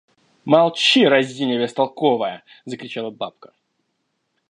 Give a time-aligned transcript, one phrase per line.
[0.51, 3.49] Молчи, разиня бестолковая!– закричала бабка.